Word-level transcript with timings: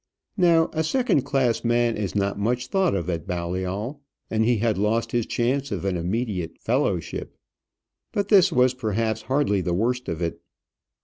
Now, 0.37 0.71
a 0.73 0.83
second 0.83 1.25
class 1.25 1.63
man 1.63 1.95
is 1.95 2.15
not 2.15 2.39
much 2.39 2.69
thought 2.69 2.95
of 2.95 3.07
at 3.07 3.27
Balliol, 3.27 4.01
and 4.31 4.43
he 4.43 4.57
had 4.57 4.79
lost 4.79 5.11
his 5.11 5.27
chance 5.27 5.71
of 5.71 5.85
an 5.85 5.95
immediate 5.95 6.57
fellowship. 6.59 7.37
But 8.11 8.29
this 8.29 8.51
was 8.51 8.73
perhaps 8.73 9.21
hardly 9.21 9.61
the 9.61 9.75
worst 9.75 10.09
of 10.09 10.19
it. 10.23 10.41